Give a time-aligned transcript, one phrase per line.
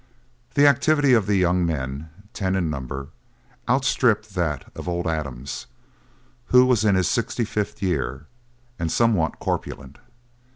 [0.55, 3.09] The activity of the young men, ten in number,
[3.69, 5.67] outstripped that of old Adams,
[6.45, 8.25] who was in his sixty fifth year,
[8.79, 9.99] and somewhat corpulent.